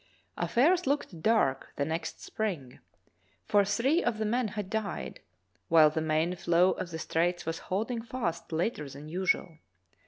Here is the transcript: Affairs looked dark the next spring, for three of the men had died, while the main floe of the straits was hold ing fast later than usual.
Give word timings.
Affairs 0.35 0.87
looked 0.87 1.21
dark 1.21 1.73
the 1.75 1.85
next 1.85 2.23
spring, 2.23 2.79
for 3.45 3.63
three 3.63 4.03
of 4.03 4.17
the 4.17 4.25
men 4.25 4.47
had 4.47 4.67
died, 4.67 5.19
while 5.67 5.91
the 5.91 6.01
main 6.01 6.35
floe 6.35 6.71
of 6.71 6.89
the 6.89 6.97
straits 6.97 7.45
was 7.45 7.59
hold 7.69 7.91
ing 7.91 8.01
fast 8.01 8.51
later 8.51 8.89
than 8.89 9.09
usual. 9.09 9.59